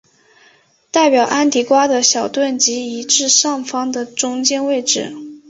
[0.89, 5.15] 代表安提瓜的小盾即移至上方的中间位置。